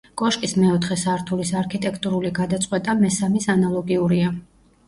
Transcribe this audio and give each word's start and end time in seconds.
კოშკის 0.19 0.53
მეოთხე 0.61 0.97
სართულის 1.01 1.51
არქიტექტურული 1.59 2.31
გადაწყვეტა 2.39 2.99
მესამის 3.05 3.49
ანალოგიურია. 3.57 4.33